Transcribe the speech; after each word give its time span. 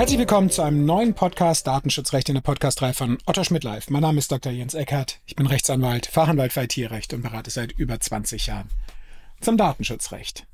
Herzlich 0.00 0.18
willkommen 0.18 0.48
zu 0.48 0.62
einem 0.62 0.86
neuen 0.86 1.12
Podcast 1.12 1.66
Datenschutzrecht 1.66 2.30
in 2.30 2.34
der 2.34 2.40
Podcast-Reihe 2.40 2.94
von 2.94 3.18
Otto 3.26 3.44
Schmidt 3.44 3.64
Live. 3.64 3.90
Mein 3.90 4.00
Name 4.00 4.18
ist 4.18 4.32
Dr. 4.32 4.50
Jens 4.50 4.72
Eckert. 4.72 5.20
Ich 5.26 5.36
bin 5.36 5.44
Rechtsanwalt, 5.46 6.06
Fachanwalt 6.06 6.54
für 6.54 6.62
IT-Recht 6.62 7.12
und 7.12 7.20
berate 7.20 7.50
seit 7.50 7.72
über 7.72 8.00
20 8.00 8.46
Jahren 8.46 8.70
zum 9.42 9.58
Datenschutzrecht. 9.58 10.46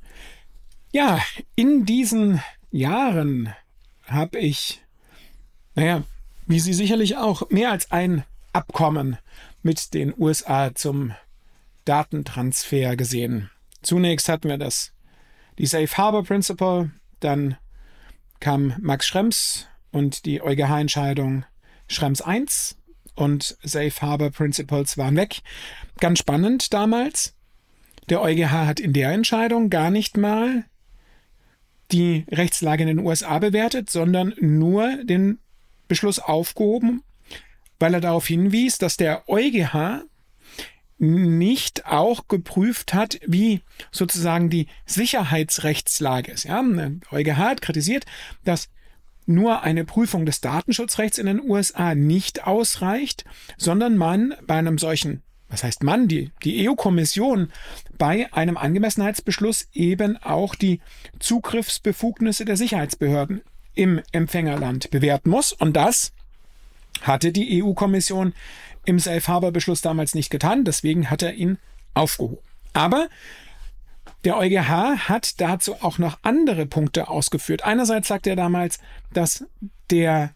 Ja, 0.91 1.21
in 1.55 1.87
diesen 1.87 2.43
Jahren 2.73 3.55
habe 4.07 4.41
ich, 4.41 4.83
naja, 5.77 6.03
wie 6.49 6.59
Sie 6.59 6.75
sicherlich 6.75 7.17
auch, 7.17 7.49
mehr 7.49 7.71
als 7.71 7.93
ein 7.93 8.25
Abkommen 8.53 9.17
mit 9.63 9.95
den 9.95 10.13
USA 10.19 10.75
zum 10.75 11.15
Datentransfer 11.85 12.97
gesehen. 12.97 13.49
Zunächst 13.81 14.29
hatten 14.29 14.49
wir 14.49 14.59
das, 14.59 14.91
die 15.57 15.67
Safe 15.67 15.97
Harbor 15.97 16.25
Principle, 16.25 16.91
dann 17.21 17.57
kam 18.41 18.75
Max 18.81 19.07
Schrems 19.07 19.67
und 19.91 20.25
die 20.27 20.43
EuGH-Entscheidung 20.43 21.45
Schrems 21.89 22.21
1 22.21 22.77
und 23.15 23.57
Safe 23.63 23.93
Harbor 24.01 24.31
Principles 24.31 24.99
waren 24.99 25.17
weg. 25.17 25.41
Ganz 26.01 26.19
spannend 26.19 26.73
damals. 26.73 27.35
Der 28.09 28.21
EuGH 28.21 28.51
hat 28.51 28.81
in 28.81 28.93
der 28.93 29.11
Entscheidung 29.13 29.71
gar 29.71 29.91
nicht 29.91 30.17
mal 30.17 30.65
die 31.93 32.25
Rechtslage 32.31 32.83
in 32.83 32.89
den 32.89 33.07
USA 33.07 33.39
bewertet, 33.39 33.91
sondern 33.91 34.35
nur 34.39 35.05
den 35.05 35.39
Beschluss 35.89 36.19
aufgehoben, 36.19 37.03
weil 37.79 37.95
er 37.95 38.01
darauf 38.01 38.27
hinwies, 38.27 38.79
dass 38.79 38.97
der 38.97 39.29
EuGH 39.29 40.05
nicht 40.99 41.87
auch 41.87 42.29
geprüft 42.29 42.95
hat, 42.95 43.19
wie 43.27 43.63
sozusagen 43.91 44.49
die 44.51 44.67
Sicherheitsrechtslage 44.87 46.33
ist. 46.33 46.45
Ja, 46.45 46.63
EuGH 47.11 47.37
hat 47.37 47.63
kritisiert, 47.63 48.07
dass 48.45 48.69
nur 49.27 49.63
eine 49.63 49.85
Prüfung 49.85 50.25
des 50.25 50.41
Datenschutzrechts 50.41 51.19
in 51.19 51.27
den 51.27 51.41
USA 51.41 51.95
nicht 51.95 52.47
ausreicht, 52.47 53.25
sondern 53.59 53.97
man 53.97 54.35
bei 54.47 54.55
einem 54.55 54.79
solchen, 54.79 55.23
was 55.49 55.65
heißt 55.65 55.83
man, 55.83 56.09
die, 56.09 56.31
die 56.45 56.69
EU-Kommission 56.69 57.51
bei 57.99 58.33
einem 58.33 58.57
Angemessenheitsbeschluss 58.57 59.69
eben 59.73 60.17
auch 60.19 60.55
die 60.55 60.81
Zugriffsbefugnisse 61.19 62.45
der 62.45 62.57
Sicherheitsbehörden 62.57 63.43
im 63.75 64.01
Empfängerland 64.13 64.91
bewerten 64.91 65.31
muss. 65.31 65.53
Und 65.53 65.75
das 65.75 66.13
hatte 67.03 67.33
die 67.33 67.63
EU-Kommission 67.63 68.33
im 68.87 68.99
Safe 68.99 69.27
Harbor 69.27 69.53
Beschluss 69.53 69.83
damals 69.83 70.15
nicht 70.15 70.31
getan, 70.31 70.65
deswegen 70.65 71.11
hat 71.11 71.23
er 71.23 71.35
ihn 71.35 71.59
aufgehoben. 71.95 72.39
Aber 72.73 73.09
der 74.25 74.39
EuGH 74.39 75.09
hat 75.09 75.41
dazu 75.41 75.75
auch 75.83 75.99
noch 75.99 76.19
andere 76.23 76.67
Punkte 76.67 77.09
ausgeführt. 77.09 77.65
Einerseits 77.65 78.09
sagt 78.09 78.27
er 78.27 78.37
damals, 78.37 78.79
dass 79.13 79.45
der, 79.91 80.35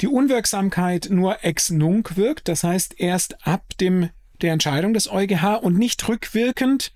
die 0.00 0.08
Unwirksamkeit 0.08 1.08
nur 1.10 1.44
ex 1.44 1.70
nunc 1.70 2.16
wirkt, 2.16 2.48
das 2.48 2.64
heißt 2.64 2.98
erst 2.98 3.46
ab 3.46 3.64
dem, 3.80 4.10
der 4.40 4.52
Entscheidung 4.52 4.94
des 4.94 5.10
EuGH 5.10 5.60
und 5.62 5.78
nicht 5.78 6.08
rückwirkend 6.08 6.92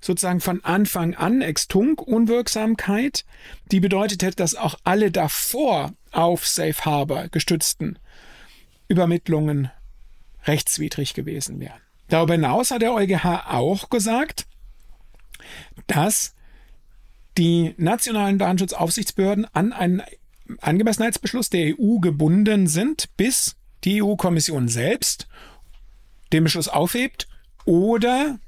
sozusagen 0.00 0.40
von 0.40 0.64
Anfang 0.64 1.14
an 1.14 1.42
ex 1.42 1.68
tunc 1.68 2.00
Unwirksamkeit, 2.00 3.24
die 3.72 3.80
bedeutet 3.80 4.22
hätte, 4.22 4.36
dass 4.36 4.54
auch 4.54 4.76
alle 4.84 5.10
davor 5.10 5.92
auf 6.12 6.46
Safe 6.46 6.84
Harbor 6.84 7.28
gestützten 7.28 7.98
Übermittlungen 8.88 9.70
rechtswidrig 10.48 11.14
gewesen 11.14 11.60
wären. 11.60 11.80
Darüber 12.08 12.34
hinaus 12.34 12.70
hat 12.70 12.82
der 12.82 12.94
EuGH 12.94 13.24
auch 13.48 13.90
gesagt, 13.90 14.46
dass 15.86 16.34
die 17.36 17.74
nationalen 17.76 18.38
Datenschutzaufsichtsbehörden 18.38 19.46
an 19.52 19.72
einen 19.72 20.02
Angemessenheitsbeschluss 20.60 21.50
der 21.50 21.74
EU 21.78 21.98
gebunden 21.98 22.66
sind, 22.66 23.16
bis 23.16 23.56
die 23.84 24.02
EU-Kommission 24.02 24.68
selbst 24.68 25.28
den 26.32 26.44
Beschluss 26.44 26.68
aufhebt 26.68 27.28
oder 27.64 28.38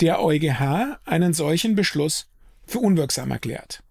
der 0.00 0.22
EuGH 0.22 1.00
einen 1.04 1.34
solchen 1.34 1.74
Beschluss 1.74 2.28
für 2.64 2.78
unwirksam 2.78 3.30
erklärt. 3.30 3.82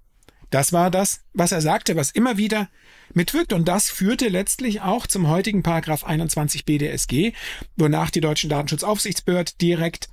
Das 0.50 0.74
war 0.74 0.90
das, 0.90 1.22
was 1.34 1.52
er 1.52 1.62
sagte, 1.62 1.96
was 1.96 2.12
immer 2.12 2.38
wieder 2.38 2.70
mitwirkt. 3.14 3.54
Und 3.54 3.68
das 3.68 3.90
führte 3.90 4.28
letztlich 4.28 4.82
auch 4.82 5.08
zum 5.08 5.28
heutigen 5.28 5.64
Paragraph 5.64 6.04
21 6.04 6.66
BDSG, 6.66 7.34
wonach 7.76 8.10
die 8.10 8.22
deutschen 8.22 8.50
Datenschutzaufsichtsbehörden 8.50 9.54
direkt 9.62 10.10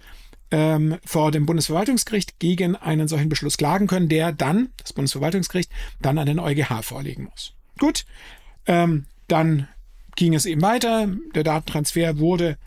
ähm, 0.50 0.98
vor 1.04 1.32
dem 1.32 1.47
Bundesverwaltungsgericht 1.47 2.38
gegen 2.38 2.76
einen 2.76 3.08
solchen 3.08 3.28
Beschluss 3.28 3.56
klagen 3.56 3.86
können, 3.86 4.08
der 4.08 4.32
dann, 4.32 4.69
das 4.76 4.92
Bundesverwaltungsgericht, 4.92 5.70
dann 6.00 6.19
an 6.19 6.26
den 6.26 6.38
EuGH 6.38 6.82
vorlegen 6.82 7.24
muss. 7.24 7.54
Gut, 7.78 8.04
ähm, 8.66 9.06
dann 9.28 9.68
ging 10.14 10.34
es 10.34 10.47
eben 10.47 10.62
weiter. 10.62 11.08
Der 11.34 11.44
Datentransfer 11.44 12.18
wurde 12.18 12.58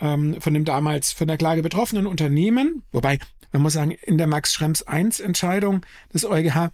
ähm, 0.00 0.40
von 0.40 0.54
dem 0.54 0.64
damals 0.64 1.12
von 1.12 1.26
der 1.26 1.38
Klage 1.38 1.62
betroffenen 1.62 2.06
Unternehmen, 2.06 2.82
wobei 2.92 3.18
man 3.54 3.62
muss 3.62 3.74
sagen, 3.74 3.92
in 3.92 4.18
der 4.18 4.26
Max 4.26 4.52
Schrems 4.52 4.82
1 4.82 5.20
Entscheidung 5.20 5.86
des 6.12 6.24
EuGH 6.24 6.70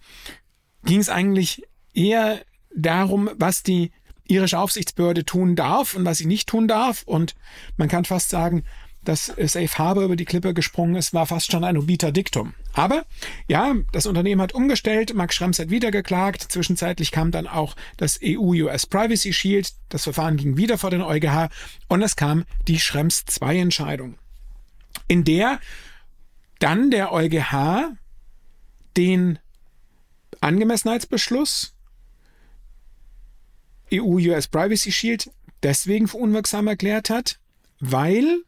ging 0.83 0.99
es 0.99 1.09
eigentlich 1.09 1.63
eher 1.93 2.41
darum, 2.75 3.29
was 3.35 3.61
die 3.61 3.91
irische 4.27 4.57
Aufsichtsbehörde 4.57 5.23
tun 5.23 5.55
darf 5.55 5.95
und 5.95 6.05
was 6.05 6.17
sie 6.17 6.25
nicht 6.25 6.49
tun 6.49 6.67
darf. 6.67 7.03
Und 7.03 7.35
man 7.77 7.87
kann 7.87 8.05
fast 8.05 8.31
sagen, 8.31 8.63
dass 9.03 9.27
Safe 9.27 9.77
Harbor 9.77 10.03
über 10.03 10.15
die 10.15 10.25
Klippe 10.25 10.55
gesprungen 10.55 10.95
ist, 10.95 11.13
war 11.13 11.27
fast 11.27 11.51
schon 11.51 11.63
ein 11.63 11.77
obiter 11.77 12.11
Diktum. 12.11 12.55
Aber 12.73 13.05
ja, 13.47 13.75
das 13.91 14.07
Unternehmen 14.07 14.41
hat 14.41 14.53
umgestellt, 14.53 15.13
Max 15.13 15.35
Schrems 15.35 15.59
hat 15.59 15.69
wieder 15.69 15.91
geklagt, 15.91 16.41
zwischenzeitlich 16.41 17.11
kam 17.11 17.29
dann 17.29 17.45
auch 17.45 17.75
das 17.97 18.19
EU-US 18.23 18.87
Privacy 18.87 19.33
Shield, 19.33 19.73
das 19.89 20.03
Verfahren 20.03 20.37
ging 20.37 20.57
wieder 20.57 20.79
vor 20.79 20.89
den 20.89 21.01
EuGH 21.01 21.49
und 21.89 22.01
es 22.01 22.15
kam 22.15 22.45
die 22.67 22.79
Schrems 22.79 23.25
2 23.25 23.57
Entscheidung, 23.57 24.15
in 25.07 25.23
der 25.23 25.59
dann 26.61 26.91
der 26.91 27.11
EuGH 27.11 27.91
den 28.95 29.39
Angemessenheitsbeschluss 30.39 31.75
EU-US 33.93 34.47
Privacy 34.47 34.91
Shield 34.91 35.31
deswegen 35.63 36.07
für 36.07 36.17
unwirksam 36.17 36.67
erklärt 36.67 37.09
hat, 37.09 37.39
weil 37.79 38.43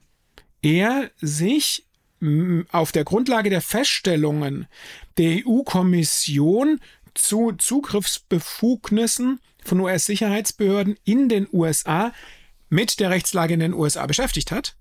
er 0.62 1.12
sich 1.20 1.86
auf 2.72 2.94
der 2.94 3.04
Grundlage 3.04 3.50
der 3.50 3.62
Feststellungen 3.62 4.68
der 5.18 5.46
EU-Kommission 5.46 6.80
zu 7.14 7.52
Zugriffsbefugnissen 7.52 9.40
von 9.64 9.80
US-Sicherheitsbehörden 9.82 10.98
in 11.04 11.28
den 11.30 11.48
USA 11.52 12.14
mit 12.70 13.00
der 13.00 13.10
Rechtslage 13.10 13.54
in 13.54 13.60
den 13.60 13.74
USA 13.74 14.06
beschäftigt 14.06 14.52
hat. 14.52 14.76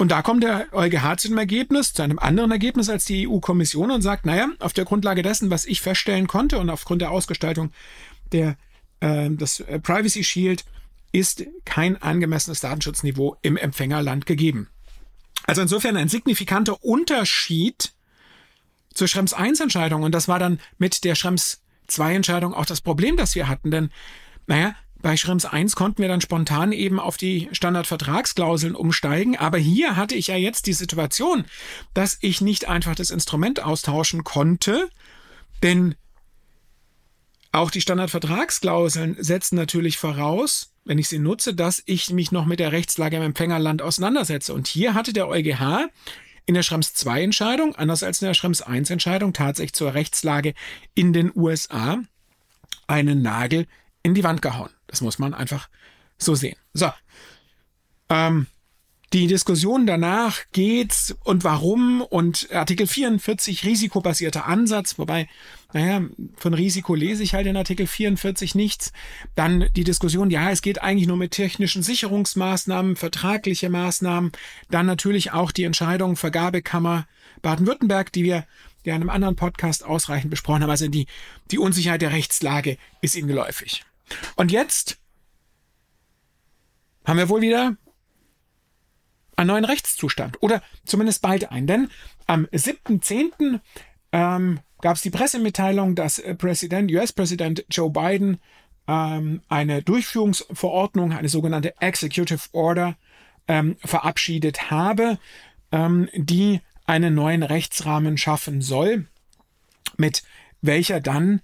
Und 0.00 0.12
da 0.12 0.22
kommt 0.22 0.42
der 0.42 0.66
EuGH 0.72 1.18
zu 1.18 1.28
einem 1.28 1.36
Ergebnis, 1.36 1.92
zu 1.92 2.00
einem 2.00 2.18
anderen 2.18 2.50
Ergebnis 2.50 2.88
als 2.88 3.04
die 3.04 3.28
EU-Kommission 3.28 3.90
und 3.90 4.00
sagt, 4.00 4.24
naja, 4.24 4.48
auf 4.58 4.72
der 4.72 4.86
Grundlage 4.86 5.20
dessen, 5.20 5.50
was 5.50 5.66
ich 5.66 5.82
feststellen 5.82 6.26
konnte 6.26 6.58
und 6.58 6.70
aufgrund 6.70 7.02
der 7.02 7.10
Ausgestaltung 7.10 7.70
der 8.32 8.56
äh, 9.00 9.28
das 9.28 9.60
äh, 9.60 9.78
Privacy 9.78 10.24
Shield 10.24 10.64
ist 11.12 11.44
kein 11.66 12.00
angemessenes 12.00 12.60
Datenschutzniveau 12.60 13.36
im 13.42 13.58
Empfängerland 13.58 14.24
gegeben. 14.24 14.70
Also 15.44 15.60
insofern 15.60 15.98
ein 15.98 16.08
signifikanter 16.08 16.82
Unterschied 16.82 17.92
zur 18.94 19.06
Schrems 19.06 19.34
1 19.34 19.60
Entscheidung 19.60 20.02
und 20.02 20.12
das 20.12 20.28
war 20.28 20.38
dann 20.38 20.60
mit 20.78 21.04
der 21.04 21.14
Schrems 21.14 21.60
2 21.88 22.14
Entscheidung 22.14 22.54
auch 22.54 22.64
das 22.64 22.80
Problem, 22.80 23.18
das 23.18 23.34
wir 23.34 23.48
hatten, 23.48 23.70
denn 23.70 23.90
naja, 24.46 24.74
bei 25.02 25.16
Schrems 25.16 25.44
1 25.44 25.76
konnten 25.76 26.02
wir 26.02 26.08
dann 26.08 26.20
spontan 26.20 26.72
eben 26.72 27.00
auf 27.00 27.16
die 27.16 27.48
Standardvertragsklauseln 27.52 28.74
umsteigen, 28.74 29.36
aber 29.36 29.58
hier 29.58 29.96
hatte 29.96 30.14
ich 30.14 30.28
ja 30.28 30.36
jetzt 30.36 30.66
die 30.66 30.72
Situation, 30.72 31.44
dass 31.94 32.18
ich 32.20 32.40
nicht 32.40 32.68
einfach 32.68 32.94
das 32.94 33.10
Instrument 33.10 33.62
austauschen 33.62 34.24
konnte, 34.24 34.88
denn 35.62 35.94
auch 37.52 37.70
die 37.70 37.80
Standardvertragsklauseln 37.80 39.16
setzen 39.18 39.56
natürlich 39.56 39.98
voraus, 39.98 40.72
wenn 40.84 40.98
ich 40.98 41.08
sie 41.08 41.18
nutze, 41.18 41.54
dass 41.54 41.82
ich 41.86 42.10
mich 42.10 42.30
noch 42.32 42.46
mit 42.46 42.60
der 42.60 42.72
Rechtslage 42.72 43.16
im 43.16 43.22
Empfängerland 43.22 43.82
auseinandersetze. 43.82 44.54
Und 44.54 44.68
hier 44.68 44.94
hatte 44.94 45.12
der 45.12 45.28
EuGH 45.28 45.88
in 46.46 46.54
der 46.54 46.62
Schrems 46.62 46.94
2 46.94 47.22
Entscheidung, 47.22 47.74
anders 47.74 48.02
als 48.02 48.22
in 48.22 48.26
der 48.26 48.34
Schrems 48.34 48.62
1 48.62 48.90
Entscheidung, 48.90 49.32
tatsächlich 49.32 49.72
zur 49.72 49.94
Rechtslage 49.94 50.54
in 50.94 51.12
den 51.12 51.32
USA 51.34 51.98
einen 52.86 53.22
Nagel 53.22 53.66
in 54.02 54.14
die 54.14 54.24
Wand 54.24 54.42
gehauen. 54.42 54.70
Das 54.86 55.00
muss 55.00 55.18
man 55.18 55.34
einfach 55.34 55.68
so 56.18 56.34
sehen. 56.34 56.56
So. 56.72 56.90
Ähm, 58.08 58.46
Die 59.12 59.26
Diskussion 59.26 59.86
danach 59.86 60.38
geht's 60.52 61.16
und 61.24 61.42
warum 61.42 62.00
und 62.00 62.48
Artikel 62.52 62.86
44 62.86 63.64
risikobasierter 63.64 64.46
Ansatz, 64.46 65.00
wobei, 65.00 65.26
naja, 65.72 66.02
von 66.36 66.54
Risiko 66.54 66.94
lese 66.94 67.24
ich 67.24 67.34
halt 67.34 67.48
in 67.48 67.56
Artikel 67.56 67.88
44 67.88 68.54
nichts. 68.54 68.92
Dann 69.34 69.66
die 69.74 69.82
Diskussion, 69.82 70.30
ja, 70.30 70.52
es 70.52 70.62
geht 70.62 70.80
eigentlich 70.80 71.08
nur 71.08 71.16
mit 71.16 71.32
technischen 71.32 71.82
Sicherungsmaßnahmen, 71.82 72.94
vertragliche 72.94 73.68
Maßnahmen. 73.68 74.30
Dann 74.70 74.86
natürlich 74.86 75.32
auch 75.32 75.50
die 75.50 75.64
Entscheidung 75.64 76.14
Vergabekammer 76.14 77.08
Baden-Württemberg, 77.42 78.12
die 78.12 78.22
wir 78.22 78.46
ja 78.84 78.94
in 78.94 79.00
einem 79.00 79.10
anderen 79.10 79.34
Podcast 79.34 79.84
ausreichend 79.84 80.30
besprochen 80.30 80.62
haben. 80.62 80.70
Also 80.70 80.86
die, 80.86 81.06
die 81.50 81.58
Unsicherheit 81.58 82.00
der 82.00 82.12
Rechtslage 82.12 82.78
ist 83.00 83.16
Ihnen 83.16 83.26
geläufig. 83.26 83.84
Und 84.36 84.52
jetzt 84.52 84.98
haben 87.04 87.18
wir 87.18 87.28
wohl 87.28 87.40
wieder 87.40 87.76
einen 89.36 89.48
neuen 89.48 89.64
Rechtszustand 89.64 90.42
oder 90.42 90.62
zumindest 90.84 91.22
bald 91.22 91.50
einen. 91.50 91.66
Denn 91.66 91.90
am 92.26 92.44
7.10. 92.46 93.60
Ähm, 94.12 94.60
gab 94.80 94.96
es 94.96 95.02
die 95.02 95.10
Pressemitteilung, 95.10 95.94
dass 95.94 96.18
äh, 96.18 96.34
Präsident, 96.34 96.90
US-Präsident 96.90 97.64
Joe 97.70 97.90
Biden 97.90 98.38
ähm, 98.86 99.42
eine 99.48 99.82
Durchführungsverordnung, 99.82 101.12
eine 101.12 101.28
sogenannte 101.28 101.80
Executive 101.80 102.48
Order, 102.52 102.96
ähm, 103.48 103.76
verabschiedet 103.84 104.70
habe, 104.70 105.18
ähm, 105.72 106.08
die 106.14 106.60
einen 106.86 107.14
neuen 107.14 107.42
Rechtsrahmen 107.42 108.18
schaffen 108.18 108.62
soll, 108.62 109.06
mit 109.96 110.22
welcher 110.60 111.00
dann 111.00 111.40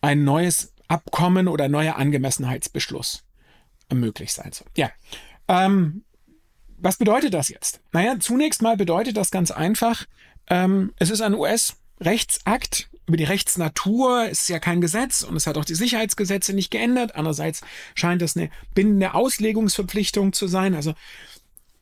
ein 0.00 0.24
neues 0.24 0.72
Abkommen 0.88 1.48
oder 1.48 1.68
neuer 1.68 1.96
Angemessenheitsbeschluss 1.96 3.24
möglich 3.92 4.32
sein 4.32 4.52
soll. 4.52 4.66
Ja, 4.76 4.90
ähm, 5.48 6.02
was 6.78 6.96
bedeutet 6.96 7.34
das 7.34 7.48
jetzt? 7.48 7.80
Naja, 7.92 8.16
zunächst 8.18 8.62
mal 8.62 8.76
bedeutet 8.76 9.16
das 9.16 9.30
ganz 9.30 9.50
einfach, 9.50 10.06
ähm, 10.48 10.92
es 10.98 11.10
ist 11.10 11.20
ein 11.20 11.34
US-Rechtsakt 11.34 12.88
über 13.06 13.16
die 13.16 13.24
Rechtsnatur. 13.24 14.26
Es 14.30 14.42
ist 14.42 14.48
ja 14.48 14.58
kein 14.58 14.80
Gesetz 14.80 15.22
und 15.22 15.36
es 15.36 15.46
hat 15.46 15.56
auch 15.56 15.64
die 15.64 15.74
Sicherheitsgesetze 15.74 16.52
nicht 16.52 16.70
geändert. 16.70 17.14
Andererseits 17.14 17.62
scheint 17.94 18.22
es 18.22 18.36
eine 18.36 18.50
bindende 18.74 19.14
Auslegungsverpflichtung 19.14 20.32
zu 20.32 20.48
sein. 20.48 20.74
Also 20.74 20.94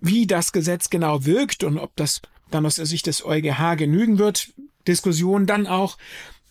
wie 0.00 0.26
das 0.26 0.52
Gesetz 0.52 0.90
genau 0.90 1.24
wirkt 1.24 1.64
und 1.64 1.78
ob 1.78 1.96
das 1.96 2.20
dann 2.50 2.66
aus 2.66 2.76
der 2.76 2.86
Sicht 2.86 3.06
des 3.06 3.24
EuGH 3.24 3.76
genügen 3.76 4.18
wird. 4.18 4.52
Diskussion 4.86 5.46
dann 5.46 5.66
auch 5.66 5.96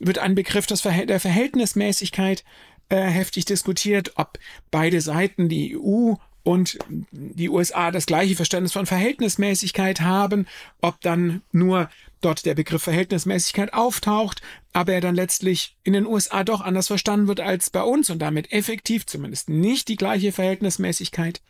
wird 0.06 0.20
ein 0.20 0.36
Begriff 0.36 0.66
des 0.66 0.82
Verhält 0.82 1.10
der 1.10 1.20
Verhältnismäßigkeit 1.20 2.44
äh, 2.90 3.02
heftig 3.02 3.46
diskutiert, 3.46 4.14
ob 4.16 4.38
beide 4.72 5.02
Seiten, 5.02 5.50
die 5.50 5.78
EU 5.78 6.16
und 6.44 6.78
die 7.12 7.50
USA 7.50 7.90
das 7.90 8.06
gleiche 8.06 8.36
Verständnis 8.36 8.74
von 8.74 8.86
Verhältnismäßigkeit 8.86 10.02
haben, 10.02 10.46
ob 10.82 11.00
dann 11.02 11.42
nur 11.52 11.90
dort 12.20 12.46
der 12.46 12.54
Begriff 12.54 12.84
Verhältnismäßigkeit 12.84 13.74
auftaucht, 13.74 14.42
aber 14.74 14.94
er 14.94 15.02
dann 15.02 15.16
letztlich 15.16 15.78
in 15.84 15.94
den 15.94 16.06
USA 16.06 16.44
doch 16.44 16.62
anders 16.62 16.88
verstanden 16.88 17.28
wird 17.28 17.40
als 17.40 17.70
bei 17.70 17.82
uns 17.82 18.10
und 18.10 18.20
damit 18.20 18.52
effektiv 18.52 19.06
zumindest 19.06 19.50
nicht 19.50 19.88
die 19.88 19.96
gleiche 19.96 20.32
Verhältnismäßigkeit 20.32 21.42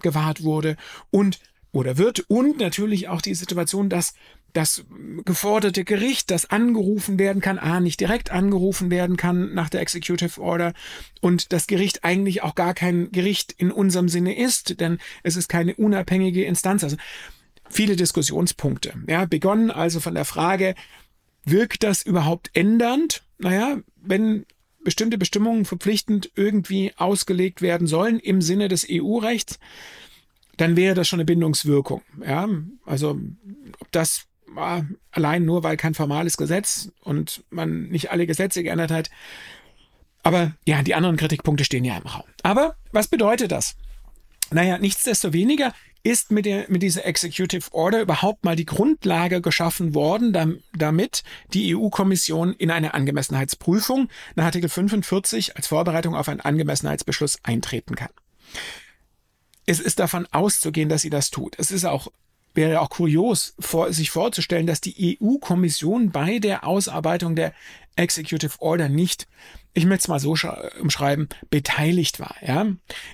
gewahrt 0.00 0.42
wurde. 0.42 0.76
Und 1.10 1.40
oder 1.70 1.98
wird 1.98 2.24
und 2.28 2.58
natürlich 2.58 3.08
auch 3.08 3.20
die 3.20 3.34
Situation, 3.34 3.90
dass 3.90 4.14
das 4.58 4.84
geforderte 5.24 5.84
Gericht, 5.84 6.32
das 6.32 6.50
angerufen 6.50 7.16
werden 7.20 7.40
kann, 7.40 7.60
a, 7.60 7.78
nicht 7.78 8.00
direkt 8.00 8.32
angerufen 8.32 8.90
werden 8.90 9.16
kann 9.16 9.54
nach 9.54 9.68
der 9.68 9.80
Executive 9.80 10.40
Order 10.40 10.72
und 11.20 11.52
das 11.52 11.68
Gericht 11.68 12.02
eigentlich 12.02 12.42
auch 12.42 12.56
gar 12.56 12.74
kein 12.74 13.12
Gericht 13.12 13.52
in 13.56 13.70
unserem 13.70 14.08
Sinne 14.08 14.36
ist, 14.36 14.80
denn 14.80 14.98
es 15.22 15.36
ist 15.36 15.48
keine 15.48 15.76
unabhängige 15.76 16.44
Instanz. 16.44 16.82
Also 16.82 16.96
viele 17.70 17.94
Diskussionspunkte. 17.94 18.94
Ja, 19.06 19.26
begonnen 19.26 19.70
also 19.70 20.00
von 20.00 20.14
der 20.14 20.24
Frage, 20.24 20.74
wirkt 21.44 21.84
das 21.84 22.02
überhaupt 22.02 22.50
ändernd? 22.52 23.22
Naja, 23.38 23.78
wenn 23.94 24.44
bestimmte 24.82 25.18
Bestimmungen 25.18 25.66
verpflichtend 25.66 26.32
irgendwie 26.34 26.92
ausgelegt 26.96 27.62
werden 27.62 27.86
sollen 27.86 28.18
im 28.18 28.42
Sinne 28.42 28.66
des 28.66 28.84
EU-Rechts, 28.90 29.60
dann 30.56 30.76
wäre 30.76 30.96
das 30.96 31.06
schon 31.06 31.20
eine 31.20 31.26
Bindungswirkung. 31.26 32.02
Ja, 32.26 32.48
also 32.84 33.20
ob 33.78 33.92
das 33.92 34.27
allein 35.10 35.44
nur, 35.44 35.62
weil 35.62 35.76
kein 35.76 35.94
formales 35.94 36.36
Gesetz 36.36 36.90
und 37.02 37.44
man 37.50 37.88
nicht 37.88 38.10
alle 38.10 38.26
Gesetze 38.26 38.62
geändert 38.62 38.90
hat. 38.90 39.10
Aber 40.22 40.52
ja, 40.66 40.82
die 40.82 40.94
anderen 40.94 41.16
Kritikpunkte 41.16 41.64
stehen 41.64 41.84
ja 41.84 41.96
im 41.96 42.06
Raum. 42.06 42.24
Aber 42.42 42.76
was 42.92 43.08
bedeutet 43.08 43.52
das? 43.52 43.76
Naja, 44.50 44.78
nichtsdestoweniger 44.78 45.72
ist 46.02 46.30
mit, 46.30 46.46
der, 46.46 46.66
mit 46.68 46.82
dieser 46.82 47.04
Executive 47.04 47.72
Order 47.72 48.00
überhaupt 48.00 48.44
mal 48.44 48.56
die 48.56 48.64
Grundlage 48.64 49.40
geschaffen 49.40 49.94
worden, 49.94 50.62
damit 50.76 51.22
die 51.52 51.76
EU-Kommission 51.76 52.54
in 52.54 52.70
eine 52.70 52.94
Angemessenheitsprüfung 52.94 54.08
nach 54.34 54.46
Artikel 54.46 54.68
45 54.68 55.56
als 55.56 55.66
Vorbereitung 55.66 56.14
auf 56.14 56.28
einen 56.28 56.40
Angemessenheitsbeschluss 56.40 57.38
eintreten 57.42 57.94
kann. 57.94 58.10
Es 59.66 59.80
ist 59.80 59.98
davon 59.98 60.26
auszugehen, 60.30 60.88
dass 60.88 61.02
sie 61.02 61.10
das 61.10 61.30
tut. 61.30 61.58
Es 61.58 61.70
ist 61.70 61.84
auch 61.84 62.10
wäre 62.54 62.80
auch 62.80 62.90
kurios, 62.90 63.54
vor, 63.58 63.92
sich 63.92 64.10
vorzustellen, 64.10 64.66
dass 64.66 64.80
die 64.80 65.18
EU-Kommission 65.20 66.10
bei 66.10 66.38
der 66.38 66.66
Ausarbeitung 66.66 67.36
der 67.36 67.52
Executive 67.96 68.60
Order 68.60 68.88
nicht, 68.88 69.26
ich 69.74 69.84
möchte 69.84 70.02
es 70.02 70.08
mal 70.08 70.20
so 70.20 70.34
umschreiben, 70.80 71.28
beteiligt 71.50 72.20
war. 72.20 72.34
Ja? 72.44 72.66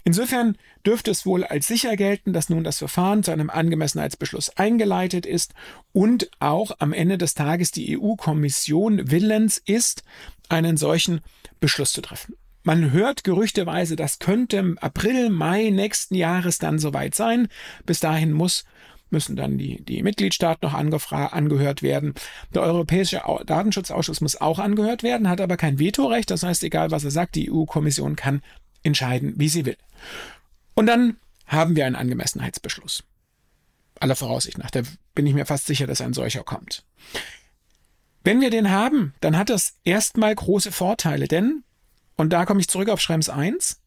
Insofern 0.04 0.56
dürfte 0.86 1.10
es 1.10 1.26
wohl 1.26 1.44
als 1.44 1.66
sicher 1.66 1.96
gelten, 1.96 2.32
dass 2.32 2.48
nun 2.48 2.64
das 2.64 2.78
Verfahren 2.78 3.22
zu 3.22 3.30
einem 3.30 3.50
Angemessenheitsbeschluss 3.50 4.50
eingeleitet 4.56 5.26
ist 5.26 5.54
und 5.92 6.30
auch 6.38 6.72
am 6.78 6.92
Ende 6.92 7.18
des 7.18 7.34
Tages 7.34 7.70
die 7.70 7.98
EU-Kommission 7.98 9.10
willens 9.10 9.58
ist, 9.58 10.04
einen 10.48 10.76
solchen 10.76 11.20
Beschluss 11.60 11.92
zu 11.92 12.02
treffen. 12.02 12.36
Man 12.62 12.92
hört 12.92 13.24
gerüchteweise, 13.24 13.94
das 13.94 14.18
könnte 14.18 14.56
im 14.56 14.78
April, 14.78 15.28
Mai 15.28 15.68
nächsten 15.68 16.14
Jahres 16.14 16.58
dann 16.58 16.78
soweit 16.78 17.14
sein. 17.14 17.48
Bis 17.84 18.00
dahin 18.00 18.32
muss 18.32 18.64
müssen 19.14 19.36
dann 19.36 19.56
die, 19.56 19.82
die 19.82 20.02
Mitgliedstaaten 20.02 20.68
noch 20.68 20.74
angehört 20.74 21.82
werden. 21.82 22.12
Der 22.54 22.60
Europäische 22.62 23.22
Datenschutzausschuss 23.46 24.20
muss 24.20 24.38
auch 24.38 24.58
angehört 24.58 25.02
werden, 25.02 25.30
hat 25.30 25.40
aber 25.40 25.56
kein 25.56 25.78
Vetorecht. 25.78 26.30
Das 26.30 26.42
heißt, 26.42 26.62
egal 26.64 26.90
was 26.90 27.04
er 27.04 27.10
sagt, 27.10 27.36
die 27.36 27.50
EU-Kommission 27.50 28.16
kann 28.16 28.42
entscheiden, 28.82 29.32
wie 29.36 29.48
sie 29.48 29.64
will. 29.64 29.78
Und 30.74 30.86
dann 30.86 31.16
haben 31.46 31.76
wir 31.76 31.86
einen 31.86 31.96
Angemessenheitsbeschluss. 31.96 33.04
Aller 34.00 34.16
Voraussicht 34.16 34.58
nach. 34.58 34.70
Da 34.70 34.82
bin 35.14 35.26
ich 35.26 35.34
mir 35.34 35.46
fast 35.46 35.66
sicher, 35.66 35.86
dass 35.86 36.02
ein 36.02 36.12
solcher 36.12 36.42
kommt. 36.42 36.84
Wenn 38.24 38.40
wir 38.40 38.50
den 38.50 38.70
haben, 38.70 39.14
dann 39.20 39.38
hat 39.38 39.50
das 39.50 39.76
erstmal 39.84 40.34
große 40.34 40.72
Vorteile, 40.72 41.28
denn, 41.28 41.62
und 42.16 42.32
da 42.32 42.44
komme 42.44 42.60
ich 42.60 42.68
zurück 42.68 42.88
auf 42.88 43.00
Schrems 43.00 43.28
1, 43.28 43.80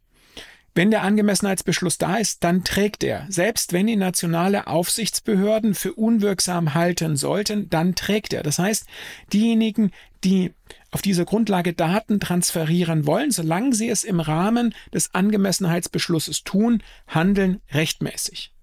wenn 0.77 0.91
der 0.91 1.01
Angemessenheitsbeschluss 1.01 1.97
da 1.97 2.17
ist, 2.17 2.43
dann 2.43 2.63
trägt 2.63 3.03
er. 3.03 3.25
Selbst 3.29 3.73
wenn 3.73 3.87
ihn 3.87 3.99
nationale 3.99 4.67
Aufsichtsbehörden 4.67 5.73
für 5.73 5.93
unwirksam 5.93 6.75
halten 6.75 7.17
sollten, 7.17 7.67
dann 7.69 7.95
trägt 7.95 8.31
er. 8.31 8.43
Das 8.43 8.59
heißt, 8.59 8.85
diejenigen, 9.33 9.91
die 10.23 10.53
auf 10.91 11.01
dieser 11.01 11.25
Grundlage 11.25 11.73
Daten 11.73 12.19
transferieren 12.19 13.07
wollen, 13.07 13.31
solange 13.31 13.73
sie 13.73 13.89
es 13.89 14.03
im 14.03 14.19
Rahmen 14.19 14.75
des 14.93 15.15
Angemessenheitsbeschlusses 15.15 16.43
tun, 16.43 16.83
handeln 17.07 17.59
rechtmäßig. 17.71 18.53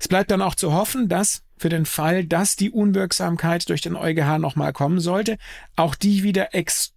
Es 0.00 0.08
bleibt 0.08 0.32
dann 0.32 0.42
auch 0.42 0.56
zu 0.56 0.72
hoffen, 0.72 1.08
dass 1.08 1.42
für 1.56 1.68
den 1.68 1.86
Fall, 1.86 2.24
dass 2.24 2.56
die 2.56 2.70
Unwirksamkeit 2.70 3.68
durch 3.68 3.80
den 3.80 3.96
EuGH 3.96 4.38
nochmal 4.38 4.72
kommen 4.72 4.98
sollte, 4.98 5.38
auch 5.76 5.94
die 5.94 6.22
wieder 6.24 6.54
ex 6.54 6.92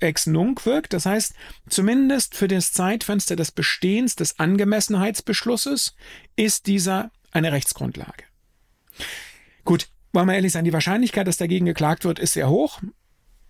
ex 0.00 0.26
nunc 0.26 0.64
wirkt. 0.66 0.92
Das 0.92 1.06
heißt, 1.06 1.34
zumindest 1.68 2.34
für 2.34 2.48
das 2.48 2.72
Zeitfenster 2.72 3.36
des 3.36 3.52
Bestehens 3.52 4.16
des 4.16 4.38
Angemessenheitsbeschlusses 4.38 5.94
ist 6.36 6.66
dieser 6.66 7.10
eine 7.32 7.52
Rechtsgrundlage. 7.52 8.24
Gut, 9.64 9.88
wollen 10.12 10.28
wir 10.28 10.34
ehrlich 10.34 10.52
sein, 10.52 10.64
die 10.64 10.72
Wahrscheinlichkeit, 10.72 11.26
dass 11.26 11.36
dagegen 11.36 11.66
geklagt 11.66 12.04
wird, 12.04 12.18
ist 12.18 12.34
sehr 12.34 12.48
hoch. 12.48 12.80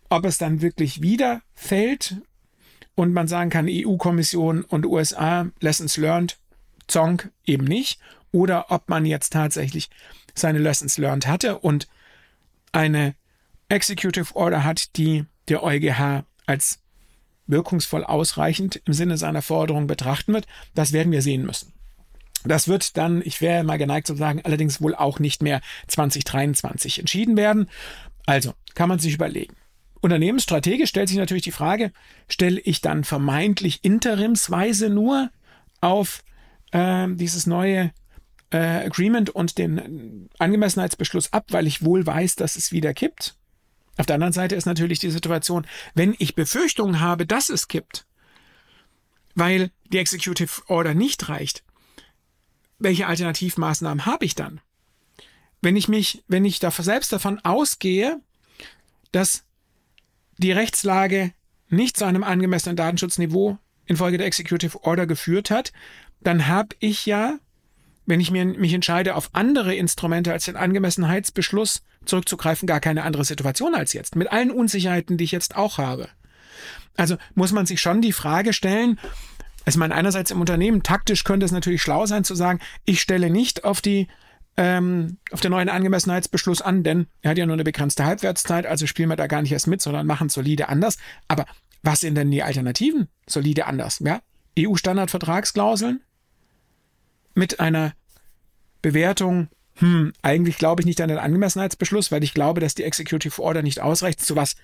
Ob 0.09 0.25
es 0.25 0.39
dann 0.39 0.63
wirklich 0.63 1.03
wieder 1.03 1.43
fällt 1.55 2.17
und 2.95 3.13
man 3.13 3.29
sagen 3.29 3.51
kann, 3.51 3.69
EU-Kommission 3.69 4.63
und 4.65 4.87
USA, 4.87 5.51
Lessons 5.61 5.97
learned, 5.97 6.39
Zonk 6.87 7.31
eben 7.45 7.65
nicht. 7.65 7.99
Oder 8.33 8.71
ob 8.71 8.89
man 8.89 9.07
jetzt 9.07 9.33
tatsächlich 9.33 9.91
seine 10.35 10.59
Lessons 10.59 10.99
learned 10.99 11.27
hatte 11.27 11.59
und 11.59 11.89
eine 12.73 13.15
Executive 13.69 14.35
Order 14.35 14.65
hat, 14.65 14.97
die 14.97 15.25
der 15.49 15.63
EuGH 15.63 16.25
als 16.47 16.81
wirkungsvoll 17.47 18.05
ausreichend 18.05 18.81
im 18.85 18.93
Sinne 18.93 19.19
seiner 19.19 19.43
Forderung 19.43 19.87
betrachten 19.87 20.33
wird, 20.33 20.47
das 20.75 20.93
werden 20.93 21.13
wir 21.13 21.23
sehen 21.23 21.45
müssen. 21.45 21.73
Das 22.45 22.69
wird 22.69 22.97
dann, 22.97 23.23
ich 23.25 23.41
wäre 23.41 23.65
mal 23.65 23.79
geneigt 23.79 24.07
zu 24.07 24.15
sagen, 24.17 24.43
allerdings 24.45 24.81
wohl 24.81 24.95
auch 24.95 25.19
nicht 25.19 25.43
mehr 25.43 25.61
2023 25.89 26.99
entschieden 26.99 27.37
werden. 27.37 27.71
Also 28.27 28.53
kann 28.75 28.89
man 28.89 28.99
sich 28.99 29.15
überlegen. 29.15 29.57
Unternehmensstrategisch 30.01 30.91
stellt 30.91 31.09
sich 31.09 31.17
natürlich 31.17 31.45
die 31.45 31.53
Frage, 31.53 31.91
stelle 32.29 32.61
ich 32.61 32.83
dann 32.83 33.05
vermeintlich 33.05 33.83
interimsweise 33.85 34.91
nur 34.91 35.31
auf 35.81 36.23
äh, 36.73 37.09
dieses 37.09 37.47
neue 37.47 37.93
äh, 38.51 38.59
Agreement 38.59 39.31
und 39.31 39.57
den 39.57 40.29
Angemessenheitsbeschluss 40.39 41.33
ab, 41.33 41.47
weil 41.51 41.67
ich 41.67 41.85
wohl 41.85 42.07
weiß, 42.07 42.37
dass 42.37 42.57
es 42.57 42.73
wieder 42.73 42.93
kippt. 42.93 43.37
Auf 43.97 44.07
der 44.07 44.15
anderen 44.15 44.33
Seite 44.33 44.55
ist 44.55 44.67
natürlich 44.67 44.99
die 44.99 45.11
Situation, 45.11 45.67
wenn 45.95 46.15
ich 46.19 46.35
Befürchtungen 46.35 47.01
habe, 47.01 47.27
dass 47.27 47.49
es 47.49 47.69
kippt, 47.69 48.07
weil 49.35 49.71
die 49.93 49.99
Executive 49.99 50.63
Order 50.67 50.95
nicht 50.95 51.29
reicht, 51.29 51.63
welche 52.79 53.07
Alternativmaßnahmen 53.07 54.07
habe 54.07 54.25
ich 54.25 54.35
dann? 54.35 54.61
Wenn 55.61 55.77
ich 55.77 55.89
mich, 55.89 56.25
wenn 56.29 56.45
ich 56.45 56.59
da 56.59 56.71
selbst 56.71 57.13
davon 57.13 57.39
ausgehe, 57.41 58.21
dass 59.13 59.45
die 60.39 60.53
Rechtslage 60.53 61.33
nicht 61.69 61.97
zu 61.97 62.05
einem 62.05 62.25
angemessenen 62.25 62.77
Datenschutzniveau 62.77 63.59
infolge 63.87 64.19
der 64.19 64.27
Executive 64.27 64.83
Order 64.85 65.07
geführt 65.07 65.51
hat, 65.51 65.73
dann 66.21 66.47
habe 66.49 66.75
ich 66.81 67.07
ja, 67.07 67.39
wenn 68.07 68.21
ich 68.21 68.31
mir, 68.31 68.45
mich 68.45 68.75
entscheide, 68.75 69.15
auf 69.15 69.31
andere 69.33 69.75
Instrumente 69.75 70.33
als 70.33 70.45
den 70.45 70.57
Angemessenheitsbeschluss 70.57 71.83
zurückzugreifen, 72.05 72.67
gar 72.67 72.81
keine 72.81 73.03
andere 73.03 73.25
Situation 73.25 73.75
als 73.75 73.93
jetzt, 73.93 74.17
mit 74.17 74.31
allen 74.31 74.51
Unsicherheiten, 74.51 75.17
die 75.17 75.25
ich 75.25 75.33
jetzt 75.33 75.57
auch 75.57 75.79
habe. 75.79 76.09
Also 76.97 77.17
muss 77.35 77.53
man 77.53 77.67
sich 77.67 77.81
schon 77.81 78.03
die 78.03 78.13
Frage 78.13 78.53
stellen, 78.53 78.99
also 79.65 79.79
man 79.79 79.93
einerseits 79.93 80.31
im 80.31 80.41
Unternehmen 80.41 80.83
taktisch 80.83 81.25
könnte 81.25 81.47
es 81.47 81.53
natürlich 81.53 81.83
schlau 81.83 82.07
sein 82.07 82.25
zu 82.25 82.35
sagen, 82.35 82.61
ich 82.85 83.01
stelle 83.01 83.31
nicht 83.31 83.65
auf 83.65 83.81
die 83.81 84.09
ähm, 84.57 85.19
auf 85.33 85.41
den 85.41 85.51
neuen 85.51 85.69
Angemessenheitsbeschluss 85.69 86.63
an, 86.63 86.85
denn 86.85 87.07
er 87.23 87.33
hat 87.33 87.39
ja 87.39 87.47
nur 87.47 87.55
eine 87.55 87.65
begrenzte 87.65 88.05
Halbwertszeit, 88.05 88.67
also 88.67 88.87
spielen 88.87 89.09
wir 89.09 89.17
da 89.17 89.27
gar 89.27 89.43
nicht 89.43 89.51
erst 89.51 89.67
mit, 89.67 89.81
sondern 89.81 90.07
machen 90.07 90.29
solide 90.29 90.69
anders. 90.69 90.97
Aber 91.27 91.47
was 91.83 92.01
sind 92.01 92.15
denn 92.15 92.31
die 92.31 92.45
Alternativen? 92.45 93.09
Solide 93.27 93.67
anders, 93.67 94.01
ja? 94.05 94.21
EU-Standard-Vertragsklauseln 94.57 96.03
mit 97.35 97.61
einer 97.61 97.95
Bewertung, 98.83 99.49
hm, 99.77 100.13
eigentlich 100.23 100.59
glaube 100.59 100.83
ich 100.83 100.87
nicht 100.87 101.01
an 101.01 101.09
den 101.09 101.19
Angemessenheitsbeschluss, 101.19 102.13
weil 102.13 102.23
ich 102.23 102.35
glaube, 102.35 102.61
dass 102.61 102.75
die 102.75 102.85
Executive 102.85 103.43
Order 103.43 103.63
nicht 103.63 103.81
ausreicht. 103.81 104.21
Zu 104.21 104.37
was 104.37 104.57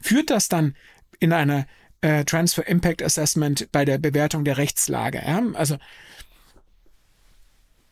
führt 0.00 0.30
das 0.30 0.48
dann 0.48 0.76
in 1.18 1.32
einer 1.32 1.66
äh, 2.02 2.24
Transfer 2.24 2.66
Impact 2.66 3.02
Assessment 3.02 3.68
bei 3.72 3.84
der 3.84 3.98
Bewertung 3.98 4.44
der 4.44 4.58
Rechtslage? 4.58 5.22
Ja? 5.24 5.42
Also 5.54 5.78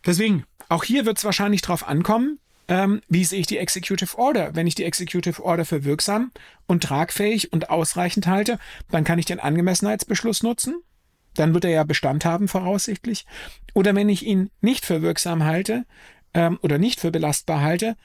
deswegen, 0.05 0.45
auch 0.69 0.85
hier 0.85 1.07
wird 1.07 1.19
es 1.19 1.25
wahrscheinlich 1.25 1.63
darauf 1.63 1.89
ankommen, 1.89 2.39
ähm, 2.69 3.01
wie 3.09 3.25
sehe 3.25 3.41
ich 3.41 3.47
die 3.47 3.57
Executive 3.57 4.19
Order. 4.19 4.55
Wenn 4.55 4.67
ich 4.67 4.75
die 4.75 4.85
Executive 4.85 5.43
Order 5.43 5.65
für 5.65 5.85
wirksam 5.85 6.31
und 6.67 6.83
tragfähig 6.85 7.53
und 7.53 7.71
ausreichend 7.71 8.27
halte, 8.27 8.59
dann 8.91 9.05
kann 9.05 9.19
ich 9.19 9.25
den 9.25 9.41
Angemessenheitsbeschluss 9.41 10.43
nutzen. 10.43 10.83
Dann 11.38 11.54
wird 11.54 11.64
er 11.64 11.71
ja 11.71 11.85
Bestand 11.85 12.25
haben, 12.25 12.49
voraussichtlich. 12.49 13.25
Oder 13.75 13.95
wenn 13.95 14.09
ich 14.09 14.26
ihn 14.26 14.50
nicht 14.61 14.85
für 14.85 15.02
wirksam 15.02 15.45
halte 15.45 15.85
ähm, 16.35 16.59
oder 16.62 16.78
nicht 16.78 16.99
für 16.99 17.12
belastbar 17.12 17.61
halte, 17.61 17.97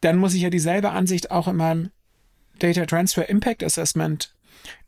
dann 0.00 0.16
muss 0.16 0.34
ich 0.34 0.42
ja 0.42 0.50
dieselbe 0.50 0.90
Ansicht 0.90 1.30
auch 1.30 1.46
in 1.46 1.56
meinem 1.56 1.90
Data 2.58 2.84
Transfer 2.84 3.28
Impact 3.28 3.62
Assessment 3.62 4.34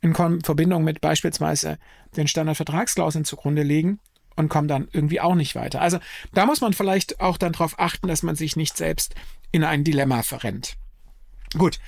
in 0.01 0.15
Verbindung 0.15 0.83
mit 0.83 1.01
beispielsweise 1.01 1.79
den 2.17 2.27
Standardvertragsklauseln 2.27 3.25
zugrunde 3.25 3.63
legen 3.63 4.01
und 4.35 4.49
kommen 4.49 4.69
dann 4.69 4.89
irgendwie 4.93 5.21
auch 5.21 5.37
nicht 5.37 5.55
weiter. 5.55 5.81
Also 5.81 5.99
da 6.33 6.47
muss 6.47 6.61
man 6.61 6.73
vielleicht 6.73 7.21
auch 7.21 7.37
dann 7.37 7.53
darauf 7.53 7.79
achten, 7.79 8.09
dass 8.09 8.25
man 8.25 8.35
sich 8.35 8.57
nicht 8.57 8.77
selbst 8.77 9.15
in 9.53 9.63
ein 9.63 9.85
Dilemma 9.85 10.23
verrennt. 10.23 10.77
Gut. 11.57 11.79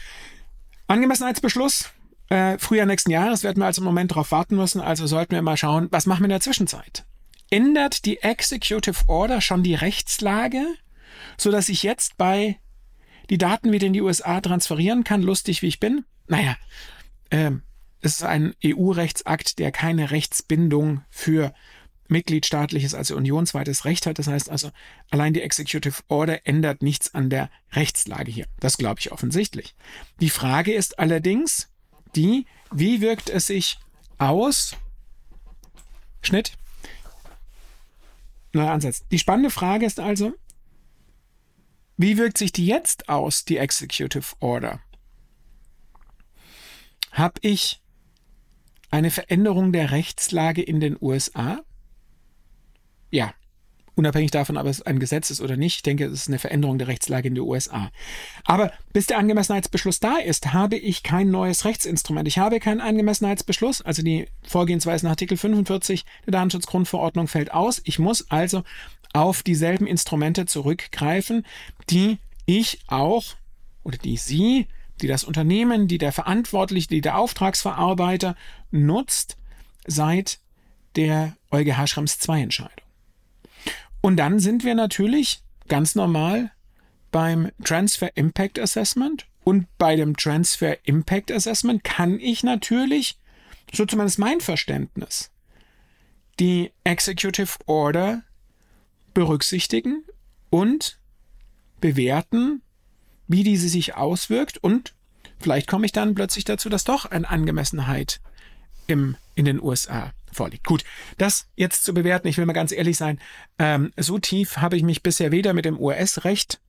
Angemessenheitsbeschluss. 0.86 1.90
Äh, 2.28 2.58
Frühjahr 2.58 2.86
nächsten 2.86 3.10
Jahres 3.10 3.44
werden 3.44 3.60
wir 3.60 3.66
also 3.66 3.80
im 3.80 3.86
Moment 3.86 4.10
darauf 4.10 4.32
warten 4.32 4.56
müssen. 4.56 4.80
Also 4.80 5.06
sollten 5.06 5.32
wir 5.32 5.42
mal 5.42 5.56
schauen, 5.56 5.88
was 5.90 6.06
machen 6.06 6.20
wir 6.20 6.26
in 6.26 6.30
der 6.30 6.40
Zwischenzeit. 6.40 7.04
Ändert 7.50 8.04
die 8.04 8.22
Executive 8.22 9.04
Order 9.06 9.40
schon 9.40 9.62
die 9.62 9.74
Rechtslage, 9.74 10.66
so 11.36 11.50
dass 11.50 11.68
ich 11.68 11.82
jetzt 11.82 12.16
bei 12.16 12.58
die 13.30 13.38
Daten 13.38 13.72
wieder 13.72 13.86
in 13.86 13.92
die 13.92 14.02
USA 14.02 14.40
transferieren 14.40 15.04
kann, 15.04 15.22
lustig 15.22 15.62
wie 15.62 15.68
ich 15.68 15.80
bin? 15.80 16.04
Naja, 16.26 16.56
äh, 17.30 17.52
es 18.00 18.14
ist 18.14 18.24
ein 18.24 18.54
EU-Rechtsakt, 18.64 19.58
der 19.58 19.72
keine 19.72 20.10
Rechtsbindung 20.10 21.02
für 21.10 21.52
mitgliedstaatliches, 22.08 22.94
also 22.94 23.16
unionsweites 23.16 23.84
Recht 23.84 24.06
hat. 24.06 24.18
Das 24.18 24.28
heißt 24.28 24.50
also, 24.50 24.70
allein 25.10 25.32
die 25.32 25.42
Executive 25.42 26.02
Order 26.08 26.46
ändert 26.46 26.82
nichts 26.82 27.14
an 27.14 27.30
der 27.30 27.50
Rechtslage 27.72 28.30
hier. 28.30 28.46
Das 28.60 28.78
glaube 28.78 29.00
ich 29.00 29.12
offensichtlich. 29.12 29.74
Die 30.20 30.30
Frage 30.30 30.72
ist 30.72 30.98
allerdings 30.98 31.68
die, 32.16 32.46
wie 32.72 33.00
wirkt 33.00 33.30
es 33.30 33.46
sich 33.46 33.78
aus? 34.18 34.76
Schnitt. 36.22 36.52
Neuer 38.52 38.70
Ansatz. 38.70 39.06
Die 39.08 39.18
spannende 39.18 39.50
Frage 39.50 39.86
ist 39.86 40.00
also, 40.00 40.32
wie 41.96 42.18
wirkt 42.18 42.38
sich 42.38 42.52
die 42.52 42.66
jetzt 42.66 43.08
aus, 43.08 43.44
die 43.44 43.58
Executive 43.58 44.34
Order? 44.40 44.80
Habe 47.12 47.40
ich 47.42 47.82
eine 48.90 49.10
Veränderung 49.10 49.72
der 49.72 49.90
Rechtslage 49.90 50.62
in 50.62 50.80
den 50.80 50.96
USA? 51.00 51.60
ja, 53.10 53.32
unabhängig 53.96 54.30
davon, 54.30 54.56
ob 54.56 54.66
es 54.66 54.82
ein 54.82 55.00
Gesetz 55.00 55.30
ist 55.30 55.40
oder 55.40 55.56
nicht, 55.56 55.76
ich 55.76 55.82
denke, 55.82 56.04
es 56.04 56.12
ist 56.12 56.28
eine 56.28 56.38
Veränderung 56.38 56.78
der 56.78 56.86
Rechtslage 56.86 57.28
in 57.28 57.34
den 57.34 57.44
USA. 57.44 57.90
Aber 58.44 58.70
bis 58.92 59.06
der 59.06 59.18
Angemessenheitsbeschluss 59.18 60.00
da 60.00 60.18
ist, 60.18 60.52
habe 60.52 60.76
ich 60.76 61.02
kein 61.02 61.30
neues 61.30 61.64
Rechtsinstrument. 61.64 62.28
Ich 62.28 62.38
habe 62.38 62.60
keinen 62.60 62.80
Angemessenheitsbeschluss, 62.80 63.82
also 63.82 64.02
die 64.02 64.26
Vorgehensweise 64.46 65.06
nach 65.06 65.12
Artikel 65.12 65.36
45 65.36 66.04
der 66.26 66.32
Datenschutzgrundverordnung 66.32 67.26
fällt 67.26 67.52
aus. 67.52 67.80
Ich 67.84 67.98
muss 67.98 68.30
also 68.30 68.62
auf 69.14 69.42
dieselben 69.42 69.86
Instrumente 69.86 70.44
zurückgreifen, 70.44 71.46
die 71.88 72.18
ich 72.44 72.80
auch 72.86 73.24
oder 73.82 73.96
die 73.96 74.18
Sie, 74.18 74.66
die 75.00 75.06
das 75.06 75.24
Unternehmen, 75.24 75.88
die 75.88 75.98
der 75.98 76.12
Verantwortliche, 76.12 76.88
die 76.88 77.00
der 77.00 77.18
Auftragsverarbeiter 77.18 78.36
nutzt 78.70 79.38
seit 79.86 80.38
der 80.96 81.36
EuGH 81.50 81.86
Schrems 81.86 82.18
2 82.18 82.42
Entscheidung. 82.42 82.85
Und 84.06 84.18
dann 84.18 84.38
sind 84.38 84.62
wir 84.62 84.76
natürlich 84.76 85.42
ganz 85.66 85.96
normal 85.96 86.52
beim 87.10 87.50
Transfer 87.64 88.16
Impact 88.16 88.56
Assessment. 88.56 89.26
Und 89.42 89.66
bei 89.78 89.96
dem 89.96 90.16
Transfer 90.16 90.76
Impact 90.86 91.32
Assessment 91.32 91.82
kann 91.82 92.20
ich 92.20 92.44
natürlich, 92.44 93.18
so 93.74 93.84
zumindest 93.84 94.20
mein 94.20 94.40
Verständnis, 94.40 95.32
die 96.38 96.70
Executive 96.84 97.58
Order 97.66 98.22
berücksichtigen 99.12 100.04
und 100.50 101.00
bewerten, 101.80 102.62
wie 103.26 103.42
diese 103.42 103.68
sich 103.68 103.96
auswirkt 103.96 104.56
und 104.58 104.94
vielleicht 105.40 105.66
komme 105.66 105.84
ich 105.84 105.90
dann 105.90 106.14
plötzlich 106.14 106.44
dazu, 106.44 106.68
dass 106.68 106.84
doch 106.84 107.06
eine 107.06 107.28
Angemessenheit 107.28 108.20
im, 108.86 109.16
in 109.34 109.46
den 109.46 109.60
USA 109.60 110.12
vorliegt. 110.36 110.64
Gut, 110.64 110.84
das 111.18 111.48
jetzt 111.56 111.84
zu 111.84 111.94
bewerten, 111.94 112.28
ich 112.28 112.38
will 112.38 112.46
mal 112.46 112.52
ganz 112.52 112.72
ehrlich 112.72 112.96
sein, 112.96 113.18
ähm, 113.58 113.92
so 113.96 114.18
tief 114.18 114.58
habe 114.58 114.76
ich 114.76 114.82
mich 114.82 115.02
bisher 115.02 115.32
weder 115.32 115.52
mit 115.52 115.64
dem 115.64 115.80
US-Recht 115.80 116.60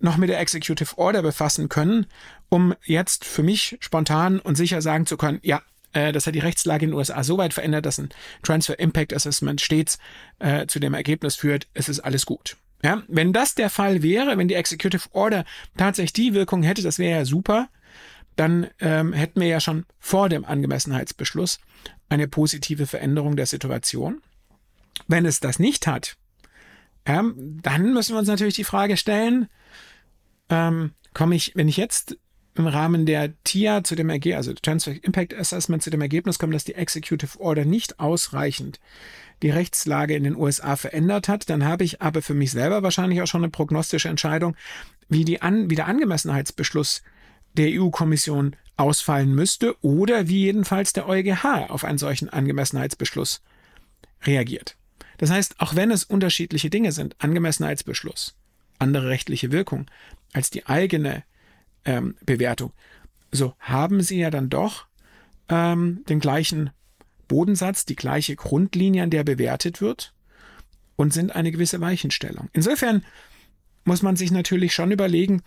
noch 0.00 0.16
mit 0.18 0.28
der 0.28 0.40
Executive 0.40 0.98
Order 0.98 1.22
befassen 1.22 1.68
können, 1.68 2.06
um 2.50 2.74
jetzt 2.84 3.24
für 3.24 3.42
mich 3.42 3.78
spontan 3.80 4.38
und 4.38 4.56
sicher 4.56 4.82
sagen 4.82 5.06
zu 5.06 5.16
können, 5.16 5.40
ja, 5.42 5.62
äh, 5.92 6.12
das 6.12 6.26
hat 6.26 6.34
die 6.34 6.40
Rechtslage 6.40 6.84
in 6.84 6.90
den 6.90 6.98
USA 6.98 7.24
so 7.24 7.38
weit 7.38 7.54
verändert, 7.54 7.86
dass 7.86 7.98
ein 7.98 8.10
Transfer 8.42 8.78
Impact 8.78 9.14
Assessment 9.14 9.60
stets 9.60 9.98
äh, 10.38 10.66
zu 10.66 10.80
dem 10.80 10.94
Ergebnis 10.94 11.36
führt, 11.36 11.68
es 11.74 11.88
ist 11.88 12.00
alles 12.00 12.26
gut. 12.26 12.56
Ja, 12.84 13.02
wenn 13.06 13.32
das 13.32 13.54
der 13.54 13.70
Fall 13.70 14.02
wäre, 14.02 14.36
wenn 14.36 14.48
die 14.48 14.54
Executive 14.54 15.08
Order 15.12 15.44
tatsächlich 15.76 16.12
die 16.12 16.34
Wirkung 16.34 16.62
hätte, 16.64 16.82
das 16.82 16.98
wäre 16.98 17.20
ja 17.20 17.24
super, 17.24 17.68
dann 18.34 18.68
ähm, 18.80 19.12
hätten 19.12 19.40
wir 19.40 19.48
ja 19.48 19.60
schon 19.60 19.84
vor 20.00 20.28
dem 20.28 20.44
Angemessenheitsbeschluss 20.44 21.60
eine 22.12 22.28
positive 22.28 22.86
Veränderung 22.86 23.36
der 23.36 23.46
Situation. 23.46 24.20
Wenn 25.08 25.24
es 25.24 25.40
das 25.40 25.58
nicht 25.58 25.86
hat, 25.86 26.16
ähm, 27.06 27.58
dann 27.62 27.94
müssen 27.94 28.14
wir 28.14 28.18
uns 28.18 28.28
natürlich 28.28 28.54
die 28.54 28.64
Frage 28.64 28.96
stellen, 28.96 29.48
ähm, 30.48 30.92
komme 31.14 31.34
ich, 31.34 31.52
wenn 31.54 31.68
ich 31.68 31.76
jetzt 31.76 32.16
im 32.54 32.66
Rahmen 32.66 33.06
der 33.06 33.32
TIA 33.44 33.82
zu 33.82 33.94
dem 33.94 34.10
Ergebnis, 34.10 34.36
also 34.36 34.52
Transfer 34.52 34.92
Impact 35.02 35.34
Assessment 35.34 35.82
zu 35.82 35.88
dem 35.88 36.02
Ergebnis 36.02 36.38
komme, 36.38 36.52
dass 36.52 36.64
die 36.64 36.74
Executive 36.74 37.40
Order 37.40 37.64
nicht 37.64 37.98
ausreichend 37.98 38.78
die 39.42 39.50
Rechtslage 39.50 40.14
in 40.14 40.24
den 40.24 40.36
USA 40.36 40.76
verändert 40.76 41.28
hat, 41.28 41.48
dann 41.48 41.64
habe 41.64 41.82
ich 41.84 42.02
aber 42.02 42.20
für 42.20 42.34
mich 42.34 42.50
selber 42.50 42.82
wahrscheinlich 42.82 43.22
auch 43.22 43.26
schon 43.26 43.42
eine 43.42 43.50
prognostische 43.50 44.10
Entscheidung, 44.10 44.54
wie, 45.08 45.24
die 45.24 45.40
An 45.40 45.70
wie 45.70 45.74
der 45.74 45.88
Angemessenheitsbeschluss 45.88 47.02
der 47.56 47.70
EU-Kommission 47.70 48.54
ausfallen 48.76 49.34
müsste 49.34 49.76
oder 49.84 50.28
wie 50.28 50.44
jedenfalls 50.44 50.92
der 50.92 51.08
EuGH 51.08 51.68
auf 51.68 51.84
einen 51.84 51.98
solchen 51.98 52.28
Angemessenheitsbeschluss 52.28 53.42
reagiert. 54.24 54.76
Das 55.18 55.30
heißt, 55.30 55.60
auch 55.60 55.76
wenn 55.76 55.90
es 55.90 56.04
unterschiedliche 56.04 56.70
Dinge 56.70 56.92
sind, 56.92 57.16
Angemessenheitsbeschluss, 57.18 58.34
andere 58.78 59.08
rechtliche 59.08 59.52
Wirkung 59.52 59.86
als 60.32 60.50
die 60.50 60.66
eigene 60.66 61.22
ähm, 61.84 62.16
Bewertung, 62.24 62.72
so 63.30 63.54
haben 63.60 64.00
sie 64.02 64.18
ja 64.18 64.30
dann 64.30 64.50
doch 64.50 64.86
ähm, 65.48 66.04
den 66.08 66.20
gleichen 66.20 66.70
Bodensatz, 67.28 67.84
die 67.84 67.96
gleiche 67.96 68.36
Grundlinie, 68.36 69.02
an 69.02 69.10
der 69.10 69.24
bewertet 69.24 69.80
wird. 69.80 70.12
und 70.96 71.12
sind 71.12 71.34
eine 71.34 71.50
gewisse 71.50 71.80
Weichenstellung. 71.80 72.48
Insofern 72.52 73.04
muss 73.84 74.02
man 74.02 74.16
sich 74.16 74.30
natürlich 74.30 74.74
schon 74.74 74.92
überlegen, 74.92 75.42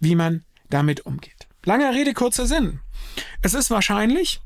wie 0.00 0.14
man 0.14 0.44
damit 0.70 1.06
umgeht. 1.06 1.37
Langer 1.68 1.92
Rede, 1.92 2.14
kurzer 2.14 2.46
Sinn. 2.46 2.80
Es 3.42 3.52
ist 3.52 3.70
wahrscheinlich, 3.70 4.40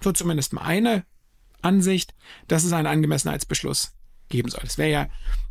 so 0.00 0.12
zumindest 0.12 0.54
meine 0.54 1.04
Ansicht, 1.60 2.14
dass 2.48 2.64
es 2.64 2.72
einen 2.72 2.86
Angemessenheitsbeschluss 2.86 3.92
geben 4.30 4.48
soll. 4.48 4.62
Es 4.64 4.78
wäre 4.78 4.90
ja, 4.90 5.08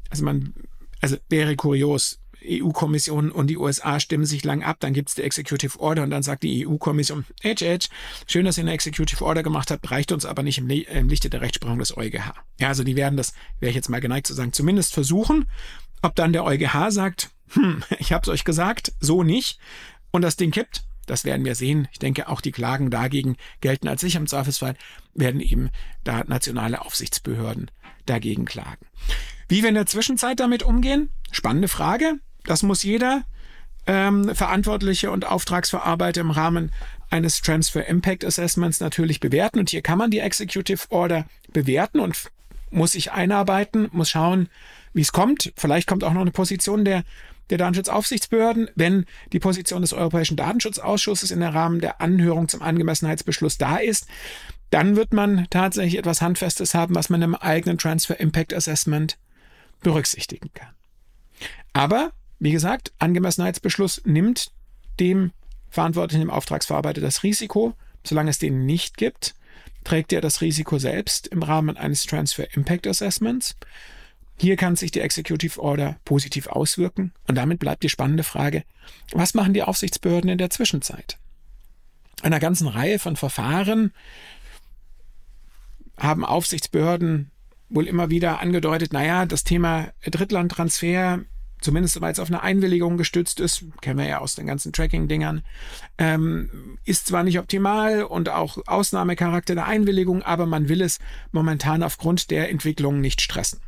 also 0.09 0.25
man, 0.25 0.55
also 0.99 1.17
wäre 1.29 1.55
kurios, 1.55 2.19
EU-Kommission 2.43 3.31
und 3.31 3.45
die 3.45 3.59
USA 3.59 3.99
stimmen 3.99 4.25
sich 4.25 4.43
lang 4.43 4.63
ab, 4.63 4.77
dann 4.79 4.93
gibt 4.93 5.09
es 5.09 5.13
die 5.15 5.21
Executive 5.21 5.79
Order 5.79 6.01
und 6.01 6.09
dann 6.09 6.23
sagt 6.23 6.41
die 6.41 6.65
EU-Kommission, 6.67 7.25
Edge, 7.43 7.63
Edge, 7.63 7.89
schön, 8.25 8.45
dass 8.45 8.57
ihr 8.57 8.63
eine 8.63 8.73
Executive 8.73 9.23
Order 9.23 9.43
gemacht 9.43 9.69
habt, 9.69 9.91
reicht 9.91 10.11
uns 10.11 10.25
aber 10.25 10.41
nicht 10.41 10.57
im, 10.57 10.67
im 10.67 11.09
Lichte 11.09 11.29
der 11.29 11.41
Rechtsprechung 11.41 11.77
des 11.77 11.95
EuGH. 11.95 12.33
Ja, 12.59 12.69
also 12.69 12.83
die 12.83 12.95
werden 12.95 13.17
das, 13.17 13.33
wäre 13.59 13.69
ich 13.69 13.75
jetzt 13.75 13.89
mal 13.89 14.01
geneigt 14.01 14.25
zu 14.25 14.33
sagen, 14.33 14.51
zumindest 14.51 14.95
versuchen. 14.95 15.45
Ob 16.01 16.15
dann 16.15 16.33
der 16.33 16.43
EuGH 16.43 16.89
sagt, 16.89 17.29
hm, 17.49 17.83
ich 17.99 18.13
hab's 18.13 18.29
euch 18.29 18.45
gesagt, 18.45 18.93
so 18.99 19.21
nicht, 19.21 19.59
und 20.11 20.21
das 20.21 20.35
Ding 20.35 20.51
kippt, 20.51 20.83
das 21.05 21.25
werden 21.25 21.45
wir 21.45 21.55
sehen. 21.55 21.87
Ich 21.91 21.99
denke, 21.99 22.29
auch 22.29 22.41
die 22.41 22.51
Klagen 22.51 22.89
dagegen 22.89 23.35
gelten 23.59 23.87
als 23.87 24.01
sicher. 24.01 24.19
Im 24.19 24.27
Zweifelsfall 24.27 24.75
werden 25.13 25.41
eben 25.41 25.69
da 26.03 26.23
nationale 26.23 26.81
Aufsichtsbehörden 26.81 27.71
dagegen 28.05 28.45
klagen. 28.45 28.85
Wie 29.47 29.61
wir 29.61 29.69
in 29.69 29.75
der 29.75 29.85
Zwischenzeit 29.85 30.39
damit 30.39 30.63
umgehen? 30.63 31.09
Spannende 31.31 31.67
Frage. 31.67 32.19
Das 32.43 32.63
muss 32.63 32.83
jeder 32.83 33.23
ähm, 33.87 34.33
Verantwortliche 34.35 35.11
und 35.11 35.25
Auftragsverarbeiter 35.25 36.21
im 36.21 36.31
Rahmen 36.31 36.71
eines 37.09 37.41
Transfer 37.41 37.85
Impact 37.85 38.23
Assessments 38.23 38.79
natürlich 38.79 39.19
bewerten. 39.19 39.59
Und 39.59 39.69
hier 39.69 39.81
kann 39.81 39.97
man 39.97 40.11
die 40.11 40.19
Executive 40.19 40.85
Order 40.89 41.25
bewerten 41.51 41.99
und 41.99 42.31
muss 42.69 42.93
sich 42.93 43.11
einarbeiten, 43.11 43.89
muss 43.91 44.09
schauen, 44.09 44.49
wie 44.93 45.01
es 45.01 45.11
kommt. 45.11 45.51
Vielleicht 45.57 45.87
kommt 45.87 46.03
auch 46.03 46.13
noch 46.13 46.21
eine 46.21 46.31
Position 46.31 46.85
der, 46.85 47.03
der 47.51 47.57
Datenschutzaufsichtsbehörden. 47.57 48.69
Wenn 48.75 49.05
die 49.33 49.39
Position 49.39 49.81
des 49.81 49.93
Europäischen 49.93 50.37
Datenschutzausschusses 50.37 51.31
in 51.31 51.41
der 51.41 51.53
Rahmen 51.53 51.79
der 51.81 52.01
Anhörung 52.01 52.47
zum 52.47 52.61
Angemessenheitsbeschluss 52.61 53.57
da 53.57 53.77
ist, 53.77 54.07
dann 54.71 54.95
wird 54.95 55.13
man 55.13 55.47
tatsächlich 55.49 55.97
etwas 55.97 56.21
Handfestes 56.21 56.73
haben, 56.73 56.95
was 56.95 57.09
man 57.09 57.21
im 57.21 57.35
eigenen 57.35 57.77
Transfer 57.77 58.19
Impact 58.19 58.53
Assessment 58.53 59.17
berücksichtigen 59.81 60.49
kann. 60.53 60.73
Aber 61.73 62.11
wie 62.39 62.51
gesagt, 62.51 62.91
Angemessenheitsbeschluss 62.97 64.01
nimmt 64.05 64.51
dem 64.99 65.31
Verantwortlichen 65.69 66.23
im 66.23 66.29
Auftragsverarbeiter 66.29 67.01
das 67.01 67.23
Risiko. 67.23 67.73
Solange 68.05 68.29
es 68.31 68.39
den 68.39 68.65
nicht 68.65 68.97
gibt, 68.97 69.35
trägt 69.83 70.13
er 70.13 70.21
das 70.21 70.41
Risiko 70.41 70.79
selbst 70.79 71.27
im 71.27 71.43
Rahmen 71.43 71.77
eines 71.77 72.03
Transfer 72.03 72.47
Impact 72.55 72.87
Assessments. 72.87 73.55
Hier 74.41 74.55
kann 74.55 74.75
sich 74.75 74.89
die 74.89 75.01
Executive 75.01 75.61
Order 75.61 75.97
positiv 76.03 76.47
auswirken 76.47 77.13
und 77.27 77.35
damit 77.35 77.59
bleibt 77.59 77.83
die 77.83 77.89
spannende 77.89 78.23
Frage, 78.23 78.63
was 79.11 79.35
machen 79.35 79.53
die 79.53 79.61
Aufsichtsbehörden 79.61 80.31
in 80.31 80.39
der 80.39 80.49
Zwischenzeit? 80.49 81.19
Einer 82.23 82.39
ganzen 82.39 82.67
Reihe 82.67 82.97
von 82.97 83.15
Verfahren 83.15 83.93
haben 85.95 86.25
Aufsichtsbehörden 86.25 87.29
wohl 87.69 87.85
immer 87.85 88.09
wieder 88.09 88.39
angedeutet, 88.39 88.93
naja, 88.93 89.27
das 89.27 89.43
Thema 89.43 89.89
Drittlandtransfer 90.03 91.19
zumindest 91.59 91.93
soweit 91.93 92.15
es 92.15 92.19
auf 92.19 92.29
eine 92.29 92.41
Einwilligung 92.41 92.97
gestützt 92.97 93.39
ist, 93.39 93.65
kennen 93.81 93.99
wir 93.99 94.07
ja 94.07 94.17
aus 94.21 94.33
den 94.33 94.47
ganzen 94.47 94.73
Tracking-Dingern, 94.73 95.43
ähm, 95.99 96.79
ist 96.83 97.05
zwar 97.05 97.21
nicht 97.21 97.37
optimal 97.37 98.01
und 98.01 98.29
auch 98.29 98.57
Ausnahmecharakter 98.65 99.53
der 99.53 99.67
Einwilligung, 99.67 100.23
aber 100.23 100.47
man 100.47 100.67
will 100.67 100.81
es 100.81 100.97
momentan 101.31 101.83
aufgrund 101.83 102.31
der 102.31 102.49
Entwicklung 102.49 103.01
nicht 103.01 103.21
stressen. 103.21 103.59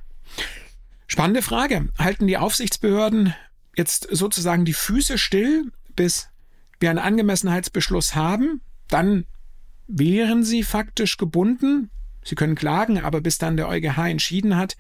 Spannende 1.14 1.44
Frage. 1.44 1.90
Halten 2.00 2.26
die 2.26 2.40
Aufsichtsbehörden 2.40 3.36
jetzt 3.76 4.08
sozusagen 4.10 4.66
die 4.66 4.74
Füße 4.74 5.20
still, 5.20 5.72
bis 5.96 6.30
wir 6.80 6.90
einen 6.90 6.98
Angemessenheitsbeschluss 6.98 8.16
haben? 8.16 8.62
Dann 8.88 9.26
wären 9.88 10.44
sie 10.44 10.64
faktisch 10.64 11.18
gebunden. 11.18 11.92
Sie 12.24 12.34
können 12.34 12.56
klagen, 12.56 13.00
aber 13.00 13.22
bis 13.22 13.38
dann 13.38 13.58
der 13.58 13.70
EuGH 13.70 14.10
entschieden 14.10 14.58
hat, 14.58 14.76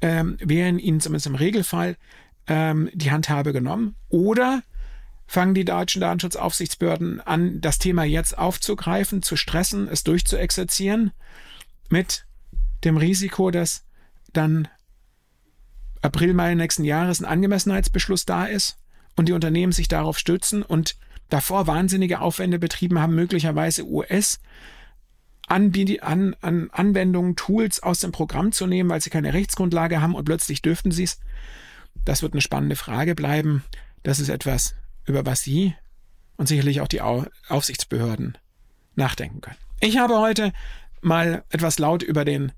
ähm, 0.00 0.36
wären 0.38 0.78
ihnen 0.78 1.00
zumindest 1.00 1.26
im 1.26 1.34
Regelfall 1.34 1.96
ähm, 2.46 2.88
die 2.94 3.10
Handhabe 3.10 3.52
genommen. 3.52 3.96
Oder 4.10 4.62
fangen 5.26 5.54
die 5.54 5.64
deutschen 5.64 6.02
Datenschutzaufsichtsbehörden 6.02 7.20
an, 7.20 7.60
das 7.60 7.80
Thema 7.80 8.04
jetzt 8.04 8.38
aufzugreifen, 8.38 9.22
zu 9.24 9.34
stressen, 9.34 9.88
es 9.88 10.04
durchzuexerzieren, 10.04 11.10
mit 11.88 12.26
dem 12.84 12.96
Risiko, 12.96 13.50
dass 13.50 13.84
dann 14.32 14.68
April, 16.04 16.34
Mai 16.34 16.54
nächsten 16.54 16.84
Jahres 16.84 17.20
ein 17.20 17.24
Angemessenheitsbeschluss 17.24 18.26
da 18.26 18.44
ist 18.44 18.76
und 19.16 19.28
die 19.28 19.32
Unternehmen 19.32 19.72
sich 19.72 19.88
darauf 19.88 20.18
stützen 20.18 20.62
und 20.62 20.96
davor 21.30 21.66
wahnsinnige 21.66 22.20
Aufwände 22.20 22.58
betrieben 22.58 22.98
haben, 22.98 23.14
möglicherweise 23.14 23.86
US 23.86 24.38
an, 25.46 25.72
an, 26.02 26.36
an 26.42 26.70
Anwendungen, 26.70 27.36
Tools 27.36 27.82
aus 27.82 28.00
dem 28.00 28.12
Programm 28.12 28.52
zu 28.52 28.66
nehmen, 28.66 28.90
weil 28.90 29.00
sie 29.00 29.10
keine 29.10 29.32
Rechtsgrundlage 29.32 30.02
haben 30.02 30.14
und 30.14 30.24
plötzlich 30.24 30.60
dürften 30.60 30.90
sie 30.90 31.04
es. 31.04 31.20
Das 32.04 32.20
wird 32.22 32.34
eine 32.34 32.42
spannende 32.42 32.76
Frage 32.76 33.14
bleiben. 33.14 33.64
Das 34.02 34.20
ist 34.20 34.28
etwas, 34.28 34.74
über 35.06 35.24
was 35.24 35.42
Sie 35.42 35.74
und 36.36 36.48
sicherlich 36.48 36.82
auch 36.82 36.88
die 36.88 37.00
Aufsichtsbehörden 37.00 38.36
nachdenken 38.94 39.40
können. 39.40 39.56
Ich 39.80 39.98
habe 39.98 40.18
heute 40.18 40.52
mal 41.00 41.44
etwas 41.50 41.78
laut 41.78 42.02
über 42.02 42.24
den, 42.24 42.52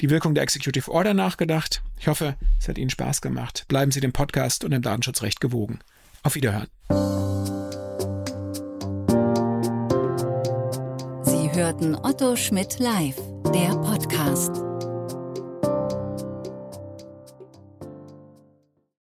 die 0.00 0.10
Wirkung 0.10 0.34
der 0.34 0.42
Executive 0.42 0.90
Order 0.90 1.14
nachgedacht. 1.14 1.82
Ich 1.98 2.08
hoffe, 2.08 2.36
es 2.60 2.68
hat 2.68 2.78
Ihnen 2.78 2.90
Spaß 2.90 3.20
gemacht. 3.20 3.64
Bleiben 3.68 3.90
Sie 3.90 4.00
dem 4.00 4.12
Podcast 4.12 4.64
und 4.64 4.72
dem 4.72 4.82
Datenschutzrecht 4.82 5.40
gewogen. 5.40 5.78
Auf 6.22 6.34
Wiederhören. 6.34 6.68
Sie 11.22 11.50
hörten 11.52 11.94
Otto 11.94 12.36
Schmidt 12.36 12.78
live, 12.78 13.16
der 13.52 13.76
Podcast. 13.76 14.73